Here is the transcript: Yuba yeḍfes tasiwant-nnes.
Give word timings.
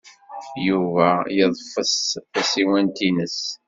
Yuba 0.67 1.09
yeḍfes 1.37 1.97
tasiwant-nnes. 2.33 3.39